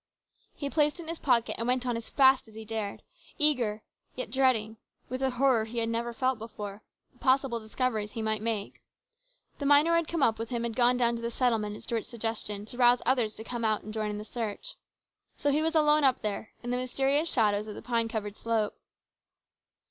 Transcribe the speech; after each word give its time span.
He 0.55 0.67
placed 0.67 0.99
it 0.99 1.03
in 1.03 1.09
his 1.09 1.19
pocket, 1.19 1.53
and 1.59 1.67
went 1.67 1.85
on 1.85 1.95
as 1.95 2.09
fast 2.09 2.47
as 2.47 2.55
he 2.55 2.65
dared, 2.65 3.03
eager, 3.37 3.71
and 3.73 3.81
yet 4.15 4.31
dreading, 4.31 4.77
with 5.09 5.21
a 5.21 5.29
horror 5.29 5.65
he 5.65 5.85
never 5.85 6.11
felt 6.11 6.39
before, 6.39 6.81
the 7.13 7.19
possible 7.19 7.59
discoveries 7.59 8.13
he 8.13 8.23
might 8.23 8.41
make. 8.41 8.81
The 9.59 9.67
miner 9.67 9.91
who 9.91 9.97
had 9.97 10.07
come 10.07 10.23
up 10.23 10.39
with 10.39 10.49
him 10.49 10.63
had 10.63 10.75
gone 10.75 10.97
down 10.97 11.17
to 11.17 11.21
the 11.21 11.29
settle 11.29 11.59
ment 11.59 11.75
at 11.75 11.83
Stuart's 11.83 12.09
suggestion 12.09 12.65
to 12.65 12.77
rouse 12.79 13.03
others 13.05 13.35
to 13.35 13.43
come 13.43 13.63
out 13.63 13.83
and 13.83 13.93
join 13.93 14.09
in 14.09 14.17
the 14.17 14.25
search. 14.25 14.73
So 15.37 15.51
he 15.51 15.61
was 15.61 15.75
alone 15.75 16.03
up 16.03 16.21
there 16.23 16.49
in 16.63 16.71
the 16.71 16.77
mysterious 16.77 17.31
shadows 17.31 17.67
of 17.67 17.75
the 17.75 17.83
pine 17.83 18.07
covered 18.07 18.35
slope. 18.35 18.75